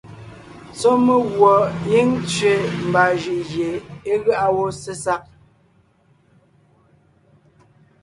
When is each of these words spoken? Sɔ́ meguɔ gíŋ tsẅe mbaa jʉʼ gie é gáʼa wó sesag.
Sɔ́ 0.79 0.93
meguɔ 1.05 1.53
gíŋ 1.85 2.07
tsẅe 2.29 2.53
mbaa 2.87 3.11
jʉʼ 3.21 3.41
gie 3.49 3.69
é 4.11 4.13
gáʼa 4.25 4.47
wó 4.55 4.65
sesag. 4.81 5.23